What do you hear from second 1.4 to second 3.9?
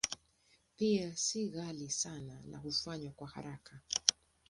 ghali sana na hufanywa kwa haraka.